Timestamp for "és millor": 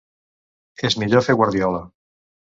0.89-1.23